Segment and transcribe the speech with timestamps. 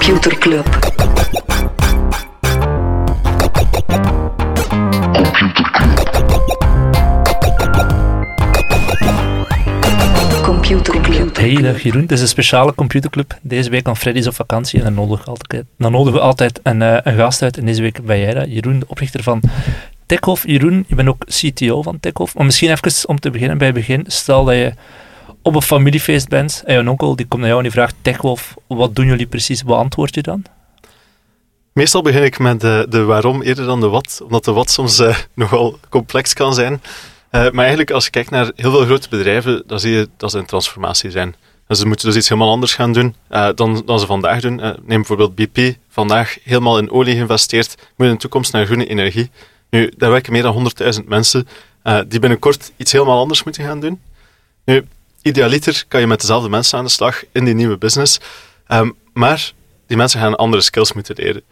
[0.00, 0.64] Computer Club.
[10.42, 11.36] Computer Club.
[11.36, 12.02] Hey, dag Jeroen.
[12.02, 13.38] Het is een speciale computerclub.
[13.42, 16.82] Deze week aan Freddy's op vakantie en dan nodigen we altijd, nodigen we altijd een,
[16.82, 17.58] eh, een gast uit.
[17.58, 19.42] En deze week ben jij dat, Jeroen, de oprichter van
[20.06, 20.46] TechHof.
[20.46, 22.34] Jeroen, je bent ook CTO van TechHof.
[22.34, 24.04] Maar misschien even om te beginnen bij het begin.
[24.06, 24.72] Stel dat je
[25.42, 28.54] op een familiefeest bent en je onkel die komt naar jou en die vraagt TechHof,
[28.66, 29.62] wat doen jullie precies?
[29.62, 30.44] Wat antwoord je dan?
[31.72, 34.98] Meestal begin ik met de, de waarom eerder dan de wat, omdat de wat soms
[34.98, 36.82] eh, nogal complex kan zijn.
[37.30, 40.30] Eh, maar eigenlijk, als je kijkt naar heel veel grote bedrijven, dan zie je dat
[40.30, 41.34] ze een transformatie zijn.
[41.66, 44.56] En ze moeten dus iets helemaal anders gaan doen eh, dan, dan ze vandaag doen.
[44.56, 49.30] neem bijvoorbeeld BP, vandaag helemaal in olie geïnvesteerd, moet in de toekomst naar groene energie.
[49.70, 51.48] Nu, daar werken meer dan 100.000 mensen
[52.08, 54.00] die binnenkort iets helemaal anders moeten gaan doen.
[54.64, 54.84] Nu,
[55.22, 58.20] idealiter kan je met dezelfde mensen aan de slag in die nieuwe business,
[58.66, 59.52] ehm, maar
[59.86, 61.42] die mensen gaan andere skills moeten leren.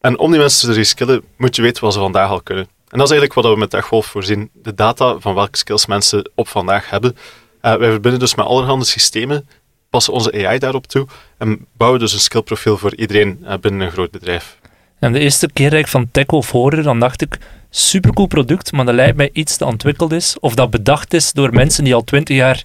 [0.00, 2.64] En om die mensen te reskillen, moet je weten wat ze vandaag al kunnen.
[2.64, 4.50] En dat is eigenlijk wat we met TechWolf voorzien.
[4.52, 7.16] De data van welke skills mensen op vandaag hebben.
[7.62, 9.48] Uh, wij verbinden dus met allerhande systemen,
[9.90, 11.06] passen onze AI daarop toe
[11.38, 14.58] en bouwen dus een skillprofiel voor iedereen uh, binnen een groot bedrijf.
[14.98, 17.38] En de eerste keer dat ik van TechWolf hoorde, dan dacht ik,
[17.70, 21.52] supercool product, maar dat lijkt mij iets te ontwikkeld is, of dat bedacht is door
[21.52, 22.62] mensen die al twintig jaar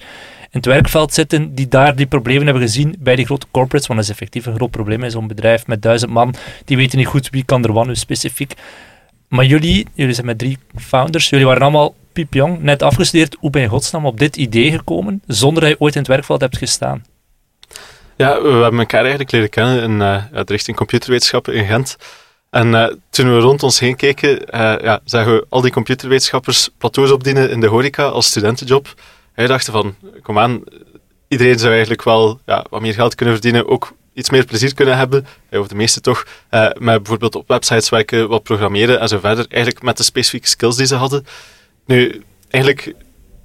[0.57, 4.09] het werkveld zitten, die daar die problemen hebben gezien bij die grote corporates, want dat
[4.09, 6.33] is effectief een groot probleem in zo'n bedrijf met duizend man,
[6.65, 8.53] die weten niet goed wie kan er wat specifiek.
[9.27, 13.35] Maar jullie, jullie zijn met drie founders, jullie waren allemaal piepjong, net afgestudeerd.
[13.39, 16.41] Hoe ben je godsnaam op dit idee gekomen, zonder dat je ooit in het werkveld
[16.41, 17.05] hebt gestaan?
[18.15, 21.97] Ja, we hebben elkaar eigenlijk leren kennen in uh, de richting computerwetenschappen in Gent.
[22.49, 26.69] En uh, toen we rond ons heen keken, uh, ja, zagen we al die computerwetenschappers
[26.77, 28.93] plateaus opdienen in de horeca als studentenjob.
[29.37, 30.63] Hij dacht van, kom aan,
[31.27, 34.97] iedereen zou eigenlijk wel ja, wat meer geld kunnen verdienen, ook iets meer plezier kunnen
[34.97, 39.19] hebben, of de meeste toch, uh, met bijvoorbeeld op websites werken, wat programmeren en zo
[39.19, 41.25] verder, eigenlijk met de specifieke skills die ze hadden.
[41.85, 42.93] Nu, eigenlijk,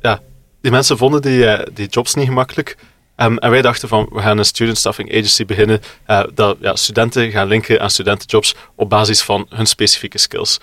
[0.00, 0.20] ja,
[0.60, 2.76] die mensen vonden die, uh, die jobs niet gemakkelijk.
[3.16, 5.80] Um, en wij dachten van, we gaan een student staffing agency beginnen,
[6.34, 10.60] dat ja, studenten gaan linken aan studentenjobs op basis van hun specifieke skills.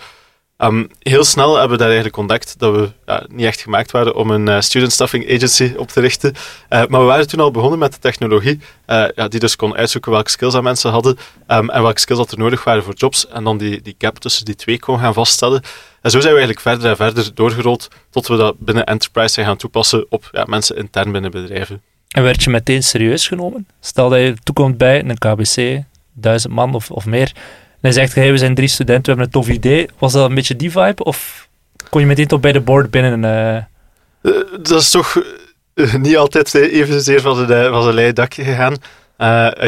[0.61, 4.15] Um, heel snel hebben we daar eigenlijk ontdekt dat we ja, niet echt gemaakt waren
[4.15, 6.33] om een uh, student staffing agency op te richten.
[6.33, 6.37] Uh,
[6.69, 10.11] maar we waren toen al begonnen met de technologie, uh, ja, die dus kon uitzoeken
[10.11, 11.17] welke skills dat mensen hadden
[11.47, 13.27] um, en welke skills dat er nodig waren voor jobs.
[13.27, 15.61] En dan die, die gap tussen die twee kon gaan vaststellen.
[16.01, 19.45] En zo zijn we eigenlijk verder en verder doorgerold tot we dat binnen Enterprise zijn
[19.45, 21.81] gaan toepassen op ja, mensen intern binnen bedrijven.
[22.09, 23.67] En werd je meteen serieus genomen?
[23.79, 25.83] Stel dat je toekomt bij een KBC,
[26.13, 27.31] duizend man of, of meer
[27.81, 29.89] hij zegt, hey, we zijn drie studenten, we hebben een tof idee.
[29.97, 31.03] Was dat een beetje die vibe?
[31.03, 31.47] Of
[31.89, 33.23] kon je meteen toch bij de board binnen?
[34.21, 34.33] Uh...
[34.61, 35.23] dat is toch
[35.73, 38.73] eh, niet altijd evenzeer van zijn, van zijn leien dakje gegaan.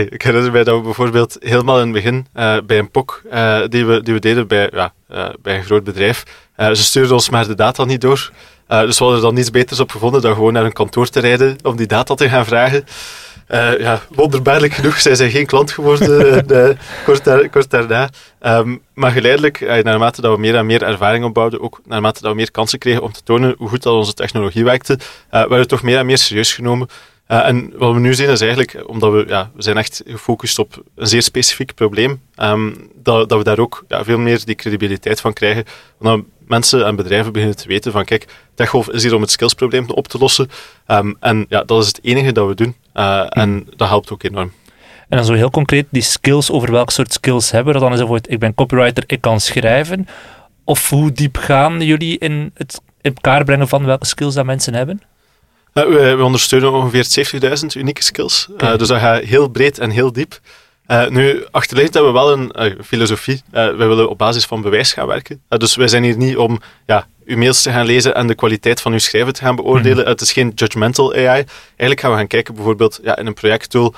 [0.10, 2.26] ik herinner mij dat we bijvoorbeeld helemaal in het begin
[2.66, 3.22] bij een POC
[3.70, 4.94] die, we, die we deden bij, ja,
[5.42, 6.24] bij een groot bedrijf,
[6.58, 8.32] ze stuurden ons maar de data niet door.
[8.68, 11.20] dus we hadden er dan niets beters op gevonden dan gewoon naar een kantoor te
[11.20, 12.86] rijden om die data te gaan vragen.
[13.52, 16.70] Uh, ja, wonderbaarlijk genoeg zijn zij geen klant geworden uh,
[17.06, 18.10] kort, kort, daarna.
[18.42, 22.30] Um, maar geleidelijk, uh, naarmate dat we meer en meer ervaring opbouwden, ook naarmate dat
[22.30, 25.66] we meer kansen kregen om te tonen hoe goed dat onze technologie werkte, werden we
[25.66, 26.88] toch meer en meer serieus genomen.
[27.40, 30.84] En wat we nu zien is eigenlijk, omdat we, ja, we zijn echt gefocust op
[30.96, 35.22] een zeer specifiek probleem, um, dat, dat we daar ook ja, veel meer die credibiliteit
[35.22, 35.64] van krijgen.
[36.00, 39.90] Omdat mensen en bedrijven beginnen te weten van kijk, TechGolf is hier om het skillsprobleem
[39.90, 40.50] op te lossen.
[40.88, 42.76] Um, en ja, dat is het enige dat we doen.
[42.94, 44.52] Uh, En dat helpt ook enorm.
[45.10, 47.92] En dan zo heel concreet, die skills, over welk soort skills hebben we dan?
[47.92, 50.08] Is bijvoorbeeld, ik ben copywriter, ik kan schrijven.
[50.64, 54.74] Of hoe diep gaan jullie in het in elkaar brengen van welke skills dat mensen
[54.74, 55.02] hebben?
[55.74, 57.06] Uh, we, we, ondersteunen ongeveer
[57.60, 58.48] 70.000 unieke skills.
[58.58, 60.40] Uh, dus dat gaat heel breed en heel diep.
[60.88, 63.42] Uh, nu, achterliggend hebben we wel een filosofie.
[63.52, 65.42] Wij willen op basis van bewijs gaan werken.
[65.48, 68.82] dus wij zijn hier niet om ja, uw mails te gaan lezen en de kwaliteit
[68.82, 69.98] van uw schrijven te gaan beoordelen.
[69.98, 70.08] Mhm.
[70.08, 71.26] Het is geen judgmental AI.
[71.26, 73.94] Eigenlijk gaan we gaan kijken bijvoorbeeld ja, in een projecttool,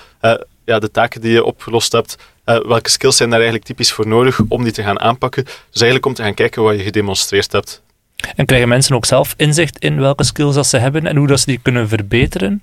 [0.65, 4.39] ja, de taken die je opgelost hebt, welke skills zijn daar eigenlijk typisch voor nodig
[4.47, 5.44] om die te gaan aanpakken.
[5.44, 7.81] Dus eigenlijk om te gaan kijken wat je gedemonstreerd hebt.
[8.35, 11.39] En krijgen mensen ook zelf inzicht in welke skills dat ze hebben en hoe dat
[11.39, 12.61] ze die kunnen verbeteren?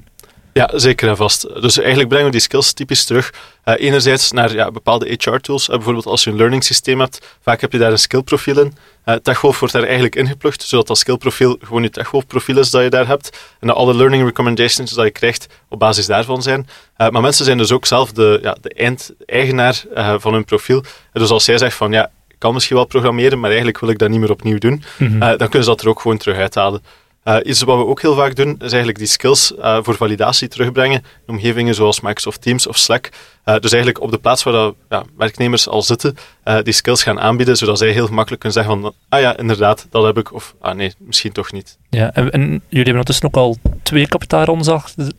[0.52, 1.62] Ja, zeker en vast.
[1.62, 3.32] Dus eigenlijk brengen we die skills typisch terug.
[3.64, 5.68] Uh, enerzijds naar ja, bepaalde HR-tools.
[5.68, 8.76] Uh, bijvoorbeeld als je een learning systeem hebt, vaak heb je daar een skillprofiel in.
[9.04, 12.90] Uh, TechWolf wordt daar eigenlijk ingeplucht, zodat dat skillprofiel gewoon je TechWolf-profiel is dat je
[12.90, 13.38] daar hebt.
[13.60, 16.68] En dat alle learning recommendations dat je krijgt op basis daarvan zijn.
[16.96, 19.84] maar mensen zijn dus ook zelf de, ja, de eindeigenaar
[20.20, 20.84] van hun profiel.
[21.12, 22.10] dus als jij zegt van ja,
[22.40, 25.48] kan misschien wel programmeren, maar eigenlijk wil ik dat niet meer opnieuw doen, mm dan
[25.48, 26.82] kunnen ze dat er ook gewoon terug uithalen.
[27.24, 30.48] Uh, iets wat we ook heel vaak doen, is eigenlijk die skills uh, voor validatie
[30.48, 33.08] terugbrengen in omgevingen zoals Microsoft Teams of Slack.
[33.44, 36.16] Uh, dus eigenlijk op de plaats waar dat, ja, werknemers al zitten,
[36.62, 40.04] die skills gaan aanbieden, zodat zij heel gemakkelijk kunnen zeggen van, ah ja, inderdaad, dat
[40.04, 41.78] heb ik, of ah nee, misschien toch niet.
[41.90, 45.12] Ja, en, en jullie hebben ondertussen ook al twee kapitaalrondes achter,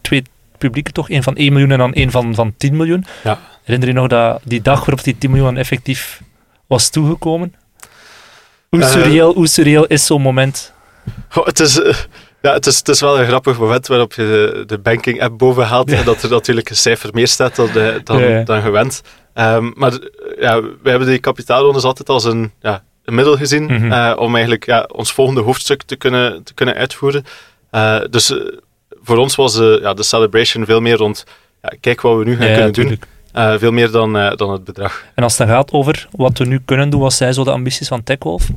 [0.00, 0.22] twee
[0.58, 3.04] publieke toch, één van 1 miljoen en dan één van, van 10 miljoen.
[3.24, 3.38] Ja.
[3.64, 6.20] Herinner je nog dat, die dag waarop die 10 miljoen effectief
[6.70, 7.54] was toegekomen?
[8.68, 10.72] Hoe surreal, hoe surreal is zo'n moment?
[11.28, 11.94] het, is, eh,
[12.42, 15.64] ja, het, is, het is wel een grappig moment waarop je de, de banking-app boven
[15.64, 19.02] haalt en dat er natuurlijk een cijfer meer staat dan, de, dan, dan gewend.
[19.34, 19.92] Um, maar
[20.38, 23.92] ja, wij hebben die kapitaalrondes altijd als een, ja, een middel gezien mhm.
[23.92, 27.24] eh, om eigenlijk ja, ons volgende hoofdstuk te kunnen, te kunnen uitvoeren.
[27.72, 28.34] Uh, dus
[29.02, 31.24] voor ons was de, ja, de celebration veel meer rond
[31.62, 33.00] ja, kijk wat we nu gaan kunnen doen.
[33.32, 35.04] Veel meer dan, dan het bedrag.
[35.14, 37.50] En als het dan gaat over wat we nu kunnen doen, wat zijn zo de
[37.50, 38.48] ambities van TechWolf?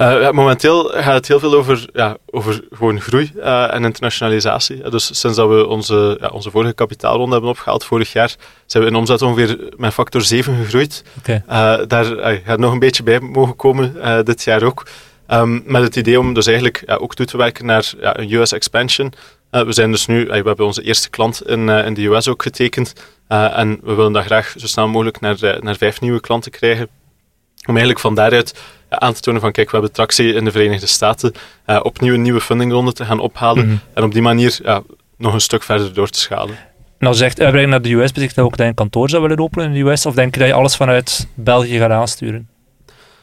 [0.00, 3.32] Uh, ja, momenteel gaat het heel veel over, ja, over gewoon groei
[3.70, 4.90] en internationalisatie.
[4.90, 8.34] dus sinds dat we onze, ja, onze vorige kapitaalronde hebben opgehaald vorig jaar,
[8.66, 11.04] zijn we in omzet ongeveer met factor 7 gegroeid.
[11.18, 11.42] Okay.
[11.86, 12.04] Daar
[12.44, 13.94] gaat nog een beetje bij mogen komen
[14.24, 14.86] dit jaar ook.
[15.28, 18.32] Um, met het idee om dus eigenlijk ja, ook toe te werken naar ja, een
[18.32, 19.12] US expansion.
[19.50, 22.92] We zijn dus nu, we hebben onze eerste klant in, in de US ook getekend.
[23.28, 26.88] en we willen dat graag zo snel mogelijk naar, naar vijf nieuwe klanten krijgen.
[27.66, 30.86] Om eigenlijk van daaruit aan te tonen van kijk, we hebben tractie in de Verenigde
[30.86, 31.32] Staten,
[31.82, 33.76] opnieuw een nieuwe fundingronde te gaan ophalen mhm.
[33.94, 34.82] en op die manier
[35.16, 36.56] nog een stuk verder door te schalen.
[36.98, 39.38] Nou zegt uitbreiding naar de US, betekent dat ook dat je een kantoor zou willen
[39.38, 42.48] openen in de US, of denk je dat je alles vanuit België gaat aansturen?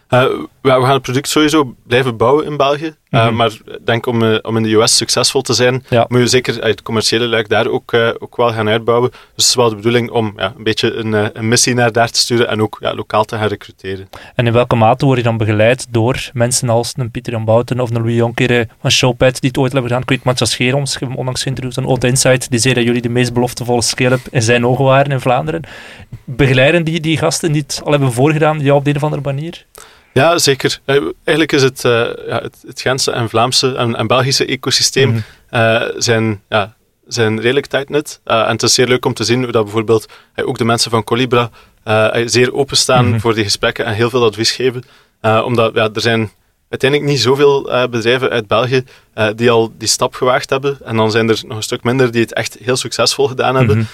[0.10, 0.26] Uh,
[0.62, 2.96] we gaan het product sowieso blijven bouwen in België.
[3.10, 6.28] Uh, Maar ik denk om, uh, om in de US succesvol te zijn, moet je
[6.28, 9.10] zeker het commerciële luik daar ook, ook wel gaan uitbouwen.
[9.10, 12.10] Dus het is wel de bedoeling om ja, een beetje een, een, missie naar daar
[12.10, 14.10] te sturen en ook ja, lokaal te gaan recruteren.
[14.36, 17.80] En in welke mate word je dan begeleid door mensen als een Pieter Jan Bouten
[17.80, 20.04] of een Louis Jonker van Showpad die het ooit hebben gedaan?
[20.04, 23.34] Ik weet Matthias Geroms, onlangs interviewd een Old Insight, die zei dat jullie de meest
[23.34, 25.64] beloftevolle scale-up in zijn ogen waren in Vlaanderen.
[26.24, 29.22] Begeleiden die, die gasten die het al hebben voorgedaan, jou op de een of andere
[29.22, 29.66] manier?
[30.14, 30.80] Ja, zeker.
[30.86, 31.92] Eh, eigenlijk is het, uh,
[32.28, 35.24] ja, het, het Gentse en Vlaamse en, en Belgische ecosysteem mm
[35.98, 36.76] zijn, ja,
[37.08, 38.20] zijn redelijk tijdnet.
[38.24, 40.06] en het is zeer leuk om te zien hoe dat bijvoorbeeld
[40.36, 41.50] ook de mensen van Colibra
[42.26, 44.84] zeer openstaan mm voor die gesprekken en heel veel advies geven.
[45.22, 46.32] omdat ja, er zijn
[46.70, 48.84] uiteindelijk niet zoveel bedrijven uit België
[49.36, 50.78] die al die stap gewaagd hebben.
[50.84, 53.78] En dan zijn er nog een stuk minder die het echt heel succesvol gedaan hebben.
[53.78, 53.88] Mm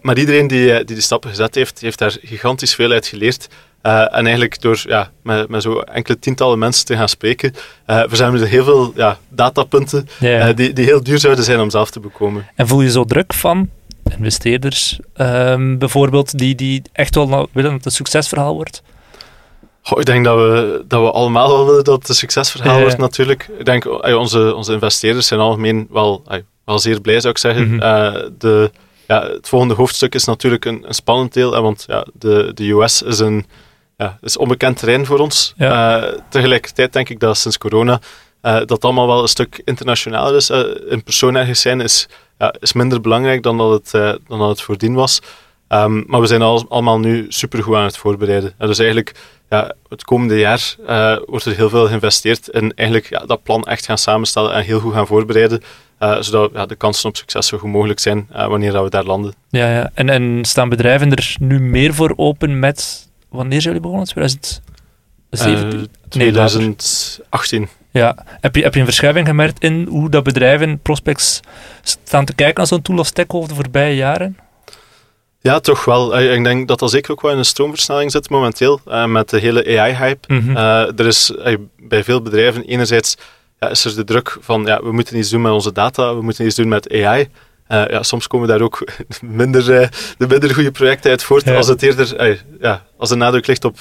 [0.00, 3.48] maar iedereen die, die die stappen gezet heeft, heeft daar gigantisch veel uit geleerd.
[3.82, 7.54] Uh, en eigenlijk door ja, met, met zo enkele tientallen mensen te gaan spreken,
[7.86, 11.70] uh, verzamelen er heel veel ja, datapunten uh, die, die heel duur zouden zijn om
[11.70, 12.46] zelf te bekomen.
[12.54, 13.68] En voel je zo druk van
[14.18, 18.82] investeerders um, bijvoorbeeld, die, die echt wel willen dat het een succesverhaal wordt?
[19.96, 23.50] ik denk dat we, dat we allemaal wel willen dat het een succesverhaal wordt natuurlijk.
[23.58, 26.24] Ik denk, onze, onze investeerders zijn algemeen wel,
[26.64, 27.68] wel zeer blij, zou ik zeggen.
[27.68, 27.78] Mm
[28.38, 28.70] de,
[29.06, 33.02] ja, het volgende hoofdstuk is natuurlijk een, een spannend deel, want ja, de, de US
[33.02, 33.46] is een
[33.98, 35.54] ja, is onbekend terrein voor ons.
[35.56, 38.00] Uh, tegelijkertijd denk ik dat sinds corona
[38.42, 40.50] uh, dat allemaal wel een stuk internationaler is.
[40.50, 40.58] Uh,
[40.88, 42.08] in persoon ergens zijn is,
[42.38, 45.20] ja, is minder belangrijk dan dat het, dan dat het voordien was.
[45.68, 48.54] Um, maar we zijn al, allemaal nu supergoed aan het voorbereiden.
[48.58, 49.14] dus eigenlijk,
[49.50, 50.76] ja, het komende jaar
[51.26, 54.80] wordt er heel veel geïnvesteerd in eigenlijk ja, dat plan echt gaan samenstellen en heel
[54.80, 55.62] goed gaan voorbereiden.
[55.98, 59.34] zodat ja, de kansen op succes zo goed mogelijk zijn wanneer dat we daar landen.
[59.50, 59.90] Ja, ja.
[59.94, 64.08] En, en staan bedrijven er nu meer voor open met wanneer zijn jullie begonnen?
[64.08, 65.88] 2017?
[66.08, 67.62] 2018.
[67.62, 68.16] Eh, ja.
[68.40, 71.40] Heb je, heb je een verschuiving gemerkt in hoe dat bedrijven, prospects,
[71.82, 74.38] staan te kijken naar zo'n tool als Tech over de voorbije jaren?
[75.40, 76.16] Ja, toch wel.
[76.16, 79.30] Eh, ik denk dat dat zeker ook wel in een stroomversnelling zit momenteel, uh, met
[79.30, 80.34] de hele AI-hype.
[80.34, 80.56] Mhm.
[80.96, 81.32] er is
[81.76, 83.16] bij veel bedrijven enerzijds
[83.60, 86.22] ja, is er de druk van ja, we moeten iets doen met onze data, we
[86.22, 87.28] moeten iets doen met AI.
[87.68, 88.88] Uh, ja, soms komen daar ook
[89.22, 93.14] minder, uh, de minder goede projecten uit voort als het eerder, uh, ja, als de
[93.14, 93.78] nadruk ligt op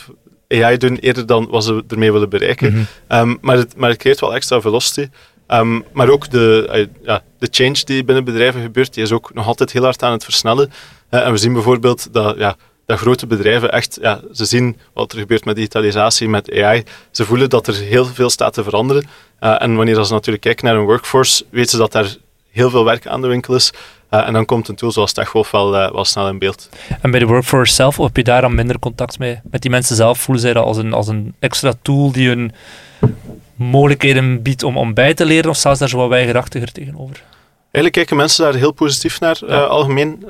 [0.48, 2.74] AI doen eerder dan wat ze ermee willen bereiken.
[2.74, 3.38] Mm -hmm.
[3.42, 5.10] maar, het, maar het creëert wel extra velocity.
[5.48, 9.48] Um, maar ook de, ja, de change die binnen bedrijven gebeurt, die is ook nog
[9.48, 10.72] altijd heel hard aan het versnellen.
[11.10, 15.20] en we zien bijvoorbeeld dat, ja, dat grote bedrijven echt, ja, ze zien wat er
[15.20, 16.84] gebeurt met digitalisatie, met AI.
[17.12, 19.06] Ze voelen dat er heel veel staat te veranderen.
[19.40, 22.16] en wanneer ze natuurlijk kijken naar een workforce, weten ze dat daar
[22.58, 23.74] heel veel werk aan de winkel is.
[24.12, 26.70] Uh, en dan komt een tool zoals TechWolf wel, uh, wel snel in beeld.
[27.02, 29.40] En bij de Workforce zelf, of heb je daar dan minder contact mee?
[29.44, 32.52] Met die mensen zelf voelen zij dat als een, als een extra tool die hun
[33.56, 37.24] mogelijkheden biedt om, om bij te leren, of staan ze daar zo wat weigerachtiger tegenover?
[37.62, 40.24] Eigenlijk kijken mensen daar heel positief naar, uh, algemeen.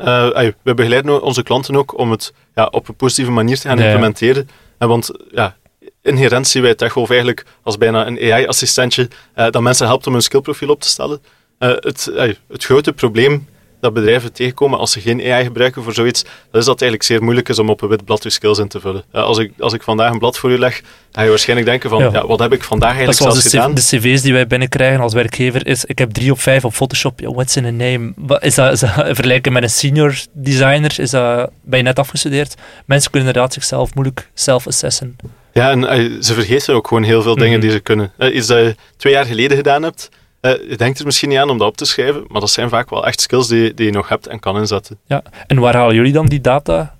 [0.61, 4.49] we begeleiden onze klanten ook om het ja, op een positieve manier te gaan implementeren.
[4.77, 5.55] want ja,
[6.01, 10.69] inherent zien wij TechWolf eigenlijk als bijna een AI-assistentje dat mensen helpt om hun skillprofiel
[10.69, 11.21] op te stellen.
[11.57, 12.11] Het,
[12.47, 13.47] het grote probleem
[13.79, 17.03] dat bedrijven tegenkomen als ze geen AI gebruiken voor zoiets, dat is dat het eigenlijk
[17.03, 19.03] zeer moeilijk is om op een wit blad je skills in te vullen.
[19.11, 22.11] als, ik, als ik vandaag een blad voor u leg, ga je waarschijnlijk denken van,
[22.11, 22.27] ja.
[22.27, 23.73] wat heb ik vandaag eigenlijk zelfs de gedaan?
[23.73, 27.19] de cv's die wij binnenkrijgen als werkgever is, ik heb drie op vijf op Photoshop,
[27.21, 28.13] what's in a name?
[28.39, 30.99] Is dat, is dat vergelijken met een senior designer?
[30.99, 32.55] Is dat, ben je net afgestudeerd?
[32.85, 35.15] Mensen kunnen inderdaad zichzelf moeilijk self-assessen.
[35.53, 37.61] Ja, en uh, ze vergeten ook gewoon heel veel dingen mhm.
[37.61, 38.11] die ze kunnen.
[38.17, 40.09] Uh, iets dat je twee jaar geleden gedaan hebt,
[40.41, 42.89] je denkt er misschien niet aan om dat op te schrijven, maar dat zijn vaak
[42.89, 44.99] wel echt skills die, die je nog hebt en kan inzetten.
[45.05, 46.95] Ja, en waar halen jullie dan die data?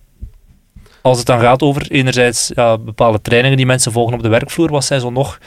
[1.01, 4.71] Als het dan gaat over enerzijds ja, bepaalde trainingen die mensen volgen op de werkvloer,
[4.71, 5.37] wat zijn zo nog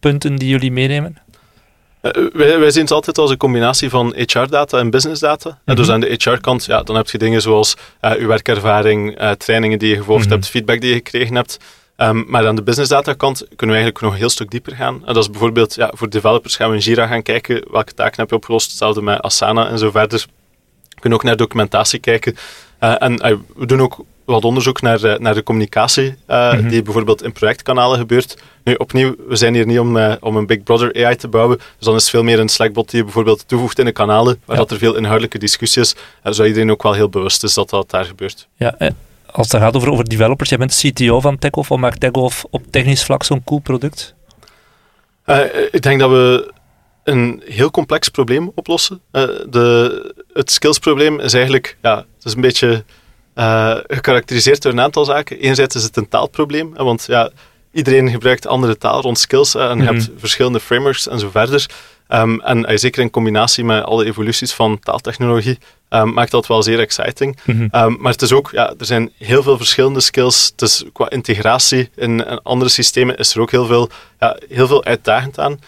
[0.00, 1.18] punten die jullie meenemen?
[2.02, 5.58] Uh, wij, wij, zien het altijd als een combinatie van HR-data en business-data.
[5.64, 9.78] Mm Dus aan de HR-kant, ja, dan heb je dingen zoals uh, uw werkervaring, trainingen
[9.78, 10.32] die je gevolgd mhm.
[10.32, 11.58] hebt, feedback die je gekregen hebt.
[12.00, 14.76] Um, maar aan de business data kant kunnen we eigenlijk nog een heel stuk dieper
[14.76, 14.94] gaan.
[15.06, 18.20] En dat is bijvoorbeeld, ja, voor developers gaan we in Jira gaan kijken welke taken
[18.20, 18.68] heb je opgelost.
[18.68, 20.26] Hetzelfde met Asana en zo verder.
[20.88, 22.36] We kunnen ook naar documentatie kijken.
[22.82, 26.82] Uh, en uh, we doen ook wat onderzoek naar, uh, naar de communicatie mm die
[26.82, 28.42] bijvoorbeeld in projectkanalen gebeurt.
[28.64, 31.56] Nu, opnieuw, we zijn hier niet om, om een Big Brother AI te bouwen.
[31.56, 34.40] Dus dan is het veel meer een Slackbot die je bijvoorbeeld toevoegt in de kanalen,
[34.44, 35.94] waar dat er veel inhoudelijke discussie is.
[36.22, 38.48] zodat iedereen ook wel heel bewust is dat dat daar gebeurt.
[38.56, 38.74] Ja,
[39.32, 41.68] als het gaat over, over developers, jij bent de CTO van TechOff.
[41.68, 44.14] Wat maakt TechOff op technisch vlak zo'n cool product?
[45.26, 46.52] Uh, ik denk dat we
[47.04, 49.00] een heel complex probleem oplossen.
[49.12, 52.84] Uh, de, het skillsprobleem is eigenlijk, ja, het is een beetje
[53.34, 55.38] uh, gekarakteriseerd door een aantal zaken.
[55.38, 57.30] Enerzijds is het een taalprobleem, want ja,
[57.72, 60.18] iedereen gebruikt andere taal rond skills en je hebt mhm.
[60.18, 61.66] verschillende frameworks en zo verder.
[62.08, 65.58] Um, en zeker in combinatie met alle evoluties van taaltechnologie
[65.90, 67.38] um, maakt dat wel zeer exciting.
[67.44, 67.66] Mhm.
[67.70, 70.52] Ehm, maar het is ook, ja, er zijn heel veel verschillende skills.
[70.56, 75.38] Dus qua integratie in, andere systemen is er ook heel veel, ja, heel veel uitdagend
[75.38, 75.60] aan.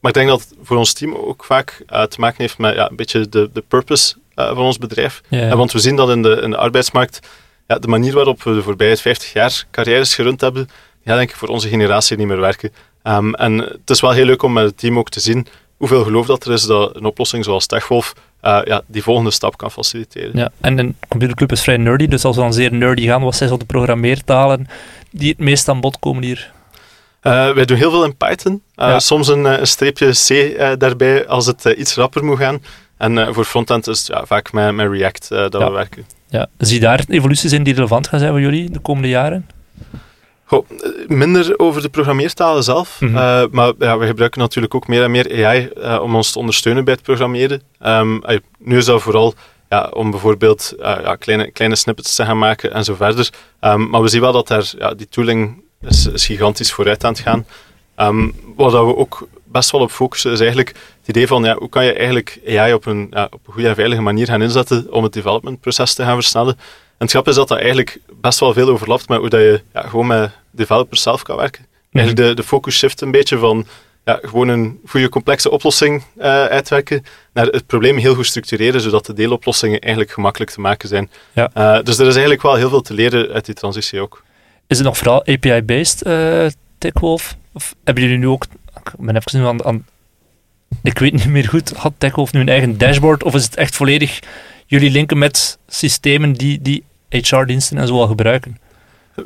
[0.00, 2.74] maar ik denk dat het voor ons team ook vaak uh, te maken heeft met
[2.74, 5.20] ja, een beetje de, de purpose uh, van ons bedrijf.
[5.28, 5.52] Yeah.
[5.52, 7.20] want we zien dat in de, in de arbeidsmarkt,
[7.66, 10.68] ja, de manier waarop we de voorbije 50 jaar carrières gerund hebben,
[11.02, 12.72] ja, denk ik voor onze generatie niet meer werken.
[13.06, 15.46] Um, en het is wel heel leuk om met het team ook te zien
[15.76, 19.56] hoeveel geloof dat er is dat een oplossing zoals TechWolf uh, ja, die volgende stap
[19.56, 20.30] kan faciliteren.
[20.34, 23.36] Ja, en een computerclub is vrij nerdy, dus als we dan zeer nerdy gaan, wat
[23.36, 24.66] zijn zo de programmeertalen
[25.10, 26.52] die het meest aan bod komen hier?
[27.22, 28.62] Uh, wij doen heel veel in Python.
[28.76, 32.62] Uh, Soms een, een, streepje C daarbij als het iets rapper moet gaan.
[32.96, 36.06] En voor frontend is het ja, vaak met, met React dat we werken.
[36.28, 36.46] Ja.
[36.58, 39.46] Zie je daar evoluties in die relevant gaan zijn voor jullie de komende jaren?
[40.48, 40.66] Goh,
[41.06, 43.16] minder over de programmeertalen zelf, mhm.
[43.16, 46.38] eh, maar ja, we gebruiken natuurlijk ook meer en meer AI uh, om ons te
[46.38, 47.62] ondersteunen bij het programmeren.
[47.86, 48.22] Um,
[48.58, 49.34] nu is dat vooral
[49.68, 53.30] ja, om bijvoorbeeld uh, ja, kleine, kleine snippets te gaan maken en zo verder.
[53.60, 57.12] Um, maar we zien wel dat daar, ja, die tooling is, is gigantisch vooruit aan
[57.12, 57.46] het gaan.
[57.96, 61.68] Um, waar we ook best wel op focussen is eigenlijk het idee van ja, hoe
[61.68, 65.02] kan je eigenlijk AI op een, op een goede en veilige manier gaan inzetten om
[65.02, 66.58] het developmentproces te gaan versnellen.
[66.98, 69.62] En het grap is dat dat eigenlijk best wel veel overlapt met hoe dat je
[69.72, 71.66] ja, gewoon met developers zelf kan werken.
[71.92, 73.66] Eigenlijk de, de focus shift een beetje van
[74.04, 79.06] ja, gewoon een goede complexe oplossing uh, uitwerken naar het probleem heel goed structureren, zodat
[79.06, 81.10] de deeloplossingen eigenlijk gemakkelijk te maken zijn.
[81.32, 81.50] Ja.
[81.56, 84.22] Uh, dus er is eigenlijk wel heel veel te leren uit die transitie ook.
[84.66, 87.36] Is het nog vooral API-based, uh, eh, TechWolf?
[87.52, 89.86] Of hebben jullie nu ook, ik ben even nu aan, aan
[90.82, 93.76] ik weet niet meer goed, had TechWolf nu een eigen dashboard of is het echt
[93.76, 94.20] volledig
[94.66, 98.58] jullie linken met systemen die, die HR-diensten en zo al gebruiken?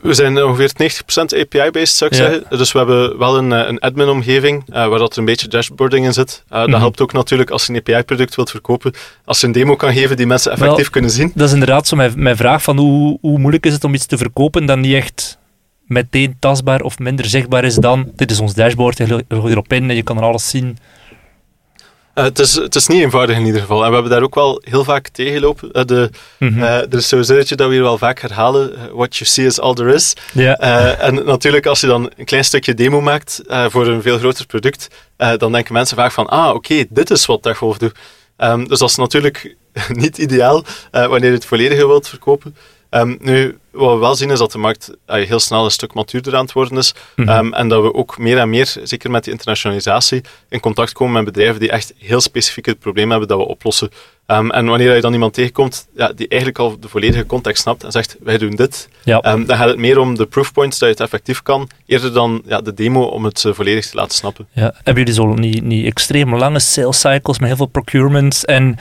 [0.02, 2.44] We zijn ongeveer 90% API-based, zou ik zeggen.
[2.58, 6.06] Dus we hebben wel een, eh, een admin-omgeving uh, waar dat er een beetje dashboarding
[6.06, 6.44] in zit.
[6.52, 6.78] Uh, Dat mhm.
[6.78, 8.92] helpt ook natuurlijk als je een API-product wilt verkopen.
[9.24, 11.32] Als je een demo kan geven die mensen effectief kunnen zien.
[11.34, 14.06] Dat is inderdaad zo mijn, mijn vraag van hoe, hoe moeilijk is het om iets
[14.06, 15.38] te verkopen dat niet echt
[15.86, 19.90] meteen tastbaar of minder zichtbaar is dan dit is ons dashboard, je log erop in
[19.90, 20.78] en je kan er alles zien.
[22.14, 23.82] Uh, het, is, het is niet eenvoudig in ieder geval.
[23.82, 25.68] En we hebben daar ook wel heel vaak tegengelopen.
[25.72, 26.62] Uh, de, mm -hmm.
[26.62, 28.72] uh, er is zo'n zinnetje dat we hier wel vaak herhalen.
[28.92, 30.14] what you see is all there is.
[30.32, 31.04] Yeah.
[31.04, 34.88] en natuurlijk, als je dan een klein stukje demo maakt voor een veel groter product,
[35.16, 37.94] dan denken mensen vaak van, ah, oké, dit is wat TechWolf doet.
[38.38, 39.56] Um, dus dat is natuurlijk
[39.88, 42.56] niet ideaal wanneer je het volledige wilt verkopen.
[42.90, 45.94] Um, nu, wat we wel zien is dat de markt uh, heel snel een stuk
[45.94, 46.94] matuurder aan het worden is.
[47.16, 47.28] Mhm.
[47.28, 51.14] Ehm, en dat we ook meer en meer, zeker met die internationalisatie, in contact komen
[51.14, 53.90] met bedrijven die echt heel specifiek het probleem hebben dat we oplossen.
[54.26, 57.84] Um, en wanneer je dan iemand tegenkomt ja, die eigenlijk al de volledige context snapt
[57.84, 59.20] en zegt, wij doen dit, ja.
[59.20, 62.60] dan gaat het meer om de proofpoints dat je het effectief kan, eerder dan ja,
[62.60, 64.48] de demo om het uh, volledig te laten snappen.
[64.52, 64.74] Ja.
[64.74, 68.78] Hebben jullie zo niet, niet extreem lange sales cycles met heel veel procurement en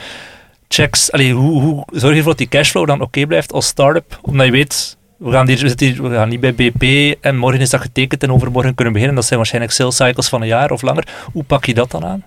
[0.74, 1.12] checks.
[1.12, 4.18] Allee, hoe, hoe zorg je ervoor dat die cashflow dan oké blijft als start-up?
[4.22, 7.80] Omdat je weet, we gaan, hier, we, gaan niet bij BP en morgen is dat
[7.80, 9.16] getekend en overmorgen kunnen beginnen.
[9.16, 11.08] Dat zijn waarschijnlijk sales cycles van een jaar of langer.
[11.32, 12.24] Hoe pak je dat dan aan?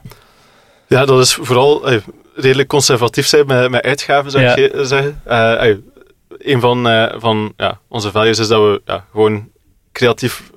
[0.87, 1.97] Ja, dat is vooral eh,
[2.35, 4.55] redelijk conservatief zijn met, met uitgaven, zou Ja.
[4.55, 5.21] ik ge- zeggen.
[5.25, 5.75] Eh,
[6.37, 9.49] een van, eh, van ja, onze values is dat we ja, gewoon
[9.91, 10.51] creatief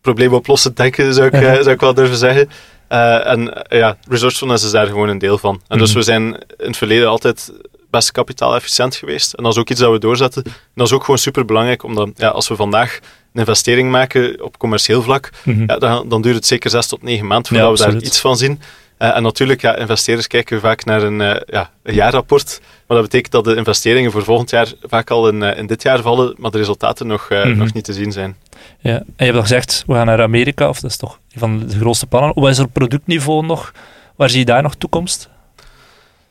[0.00, 2.50] probleem oplossen denken, zou ik, eh, zou ik wel durven zeggen.
[2.92, 5.60] Eh, en eh, ja, resourcefulness is daar gewoon een deel van.
[5.68, 5.98] En dus Mhm.
[5.98, 7.52] we zijn in het verleden altijd
[7.90, 9.32] best kapitaalefficiënt geweest.
[9.32, 10.42] En dat is ook iets dat we doorzetten.
[10.44, 12.98] En dat is ook gewoon super belangrijk, omdat ja, als we vandaag
[13.32, 15.64] een investering maken op commercieel vlak, Mhm.
[15.66, 18.20] ja, dan, dan duurt het zeker zes tot negen maanden Ja, voordat we daar iets
[18.20, 18.60] van zien.
[19.02, 22.60] Eh, en natuurlijk, ja, investeerders kijken vaak naar een, eh, ja, een jaarrapport.
[22.86, 25.82] Maar dat betekent dat de investeringen voor volgend jaar vaak al in, eh, in dit
[25.82, 27.56] jaar vallen, maar de resultaten nog, Mhm.
[27.56, 28.36] nog niet te zien zijn.
[28.78, 28.92] Ja.
[28.92, 31.58] En je hebt al gezegd, we gaan naar Amerika, of dat is toch een van
[31.58, 32.32] de grootste plannen.
[32.34, 33.72] Wat is er op productniveau nog?
[34.16, 35.28] Waar zie je daar nog toekomst?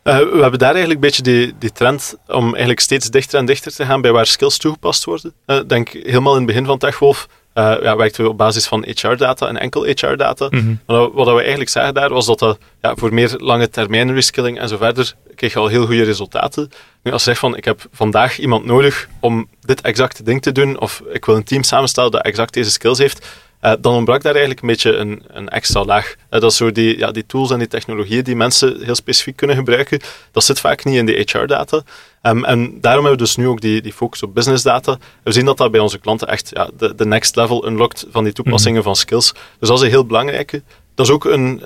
[0.03, 3.73] We hebben daar eigenlijk een beetje die, die trend om eigenlijk steeds dichter en dichter
[3.73, 5.33] te gaan bij waar skills toegepast worden.
[5.45, 8.85] Ik denk helemaal in het begin van TechWolf eh ja, werkten we op basis van
[8.87, 10.47] HR-data en enkel HR-data.
[10.49, 10.75] Mhm.
[10.85, 14.67] Wat we eigenlijk zagen daar was dat dat ja, voor meer lange termijn reskilling en
[14.67, 16.69] zo verder kreeg je al heel goede resultaten.
[17.03, 20.51] Nu, als je zegt van ik heb vandaag iemand nodig om dit exacte ding te
[20.51, 23.27] doen, of ik wil een team samenstellen dat exact deze skills heeft,
[23.61, 26.15] eh, dan ontbrak daar eigenlijk een beetje een, een extra laag.
[26.29, 29.35] Eh, dat is zo die, ja, die tools en die technologieën die mensen heel specifiek
[29.35, 29.99] kunnen gebruiken,
[30.31, 31.83] dat zit vaak niet in de HR-data.
[32.21, 34.97] Ehm, en daarom hebben we dus nu ook die, die focus op business data.
[35.23, 38.23] We zien dat dat bij onze klanten echt ja, de, de next level unlockt van
[38.23, 39.33] die toepassingen van skills.
[39.59, 40.61] Dus dat is een heel belangrijke.
[40.95, 41.63] Dat is ook een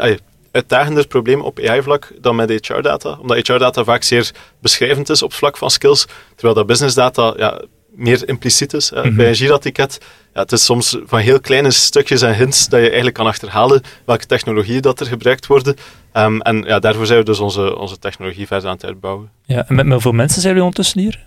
[0.51, 3.17] uitdagender probleem op AI-vlak dan met HR-data.
[3.21, 7.33] Omdat HR-data vaak zeer beschrijvend is op het vlak van skills, terwijl dat business data
[7.37, 7.61] ja,
[7.95, 8.91] meer impliciet is.
[8.91, 9.15] Mhm.
[9.15, 9.97] Bij een Jira-ticket,
[10.33, 13.81] ja, het is soms van heel kleine stukjes en hints dat je eigenlijk kan achterhalen
[14.05, 15.75] welke technologieën dat er gebruikt worden.
[16.11, 19.29] Ehm, en ja, daarvoor zijn we dus onze, onze technologie verder aan het uitbouwen.
[19.45, 21.25] Ja, en met, hoeveel mensen zijn jullie ondertussen hier?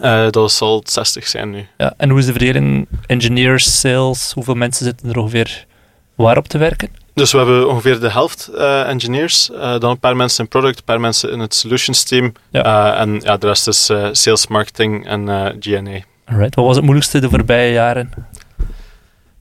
[0.00, 1.66] Eh, dat zal 60 zijn nu.
[1.76, 4.32] Ja, en hoe is de verdeling engineers, sales?
[4.32, 5.66] Hoeveel mensen zitten er ongeveer
[6.14, 6.88] waarop te werken?
[7.18, 10.78] Dus we hebben ongeveer de helft eh, engineers, eh, dan een paar mensen in product,
[10.78, 12.32] een paar mensen in het solutions team.
[12.50, 12.92] Ja.
[12.94, 15.26] Eh, en ja, de rest is sales, marketing en
[15.60, 16.00] G&A.
[16.24, 16.54] Alright.
[16.54, 18.12] Wat was het moeilijkste de voorbije jaren?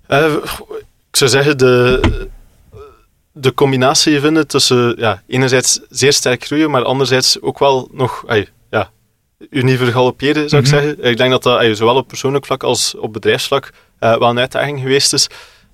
[0.08, 2.00] Ik zou zeggen, de,
[3.32, 8.48] de combinatie vinden tussen ja, enerzijds zeer sterk groeien, maar anderzijds ook wel nog ai,
[8.70, 8.90] ja,
[9.50, 10.74] u niet vergalopperen, zou Mhm.
[10.76, 11.04] ik zeggen.
[11.10, 15.14] Ik denk dat dat zowel op persoonlijk vlak als op bedrijfsvlak wel een uitdaging geweest
[15.14, 15.28] is.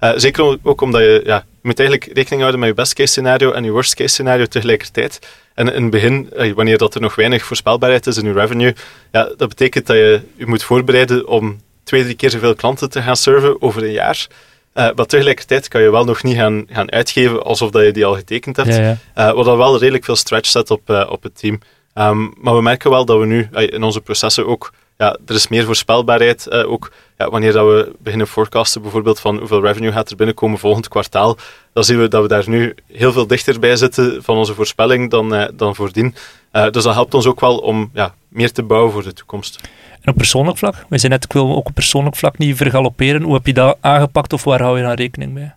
[0.04, 3.12] Eh, zeker ook omdat je, ja, je moet eigenlijk rekening houden met je best case
[3.12, 5.20] scenario en je worst case scenario tegelijkertijd.
[5.54, 8.76] En in het begin, ai, wanneer dat er nog weinig voorspelbaarheid is in je revenue,
[9.12, 13.02] ja, dat betekent dat je je moet voorbereiden om twee, drie keer zoveel klanten te
[13.02, 14.28] gaan serven over een jaar.
[14.74, 18.06] Eh, maar tegelijkertijd kan je wel nog niet gaan, gaan uitgeven alsof dat je die
[18.06, 18.76] al getekend hebt.
[18.76, 18.98] Ja, ja.
[19.14, 21.60] Eh, wat dan wel redelijk veel stretch zet op, eh, op het team.
[21.94, 25.36] Ehm, maar we merken wel dat we nu eh, in onze processen ook, ja, er
[25.36, 26.48] is meer voorspelbaarheid.
[26.48, 30.60] eh, ook ja, wanneer dat we beginnen forecasten, bijvoorbeeld van hoeveel revenue gaat er binnenkomen
[30.60, 31.38] volgend kwartaal,
[31.74, 35.10] dan zien we dat we daar nu heel veel dichter bij zitten van onze voorspelling
[35.12, 36.16] dan, eh, dan voordien.
[36.52, 39.60] Eh, dus dat helpt ons ook wel om ja, meer te bouwen voor de toekomst.
[40.02, 40.86] En op persoonlijk vlak?
[40.90, 43.22] We zijn net, ik wil ook op persoonlijk vlak niet vergalopperen.
[43.22, 45.52] Hoe heb je dat aangepakt of waar hou je dan rekening mee?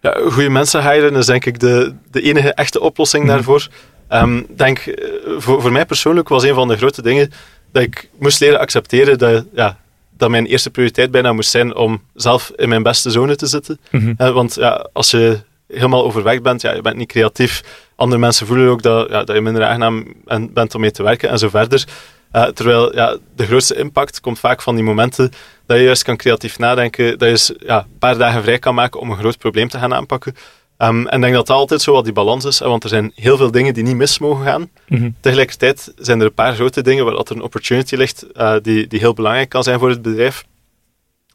[0.00, 3.32] Ja, goede mensen hiren is denk ik de, de enige echte oplossing Mhm.
[3.32, 3.68] daarvoor.
[4.08, 4.94] Ehm, denk,
[5.38, 7.32] voor, voor mij persoonlijk was een van de grote dingen
[7.72, 9.78] dat ik moest leren accepteren dat, ja,
[10.16, 13.78] dat mijn eerste prioriteit bijna moest zijn om zelf in mijn beste zone te zitten.
[13.90, 14.12] Mhm.
[14.16, 17.62] Eh, want ja, als je helemaal overweg bent, ja, je bent niet creatief.
[17.96, 21.02] Andere mensen voelen ook dat, ja, dat je minder aangenaam en- bent om mee te
[21.02, 21.84] werken en zo verder.
[22.30, 25.30] Eh, terwijl ja, de grootste impact komt vaak van die momenten
[25.66, 28.74] dat je juist kan creatief nadenken, dat je eens ja, een paar dagen vrij kan
[28.74, 30.36] maken om een groot probleem te gaan aanpakken.
[30.78, 33.12] Ehm, en ik denk dat dat altijd zo wat die balans is, want er zijn
[33.14, 34.70] heel veel dingen die niet mis mogen gaan.
[34.88, 35.10] Mhm.
[35.20, 38.86] Tegelijkertijd zijn er een paar grote dingen waar dat er een opportunity ligt eh, die,
[38.86, 40.44] die heel belangrijk kan zijn voor het bedrijf.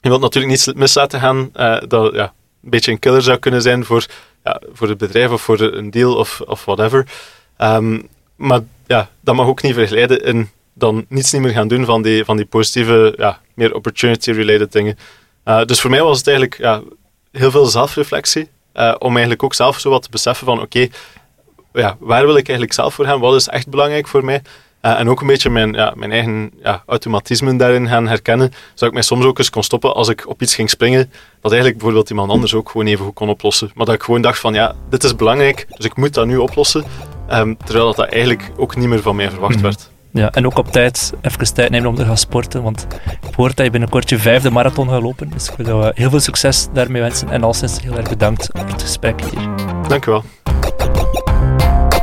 [0.01, 3.37] Je wilt natuurlijk niet mis laten gaan eh, dat ja, een beetje een killer zou
[3.37, 4.05] kunnen zijn voor,
[4.43, 7.07] ja, voor het bedrijf of voor een deal of, of whatever.
[7.57, 8.01] Ehm,
[8.35, 12.01] maar ja, dat mag ook niet verglijden in dan niets niet meer gaan doen van
[12.01, 14.97] die, van die positieve, ja, meer opportunity-related dingen.
[15.43, 16.81] Eh, dus voor mij was het eigenlijk ja,
[17.31, 20.87] heel veel zelfreflectie, eh, om eigenlijk ook zelf zo wat te beseffen van oké,
[21.73, 23.19] ja, waar wil ik eigenlijk zelf voor gaan?
[23.19, 24.41] Wat is echt belangrijk voor mij?
[24.81, 28.51] Eh, en ook een beetje mijn, ja, mijn eigen ja, automatismen daarin gaan herkennen.
[28.69, 31.11] Zodat ik mij soms ook eens kon stoppen als ik op iets ging springen.
[31.41, 33.71] Dat eigenlijk bijvoorbeeld iemand anders ook gewoon even goed kon oplossen.
[33.75, 36.37] Maar dat ik gewoon dacht van ja, dit is belangrijk, dus ik moet dat nu
[36.37, 36.83] oplossen.
[37.27, 39.63] Ehm, terwijl dat, dat eigenlijk ook niet meer van mij verwacht Mhm.
[39.63, 39.89] werd.
[40.13, 42.63] Ja, en ook op tijd even tijd nemen om te gaan sporten.
[42.63, 42.87] Want
[43.27, 45.29] ik hoor dat je binnenkort je vijfde marathon gaat lopen.
[45.29, 47.29] Dus ik wil heel veel succes daarmee wensen.
[47.29, 49.49] En al sinds heel erg bedankt voor het gesprek hier.
[49.87, 50.23] Dank u wel.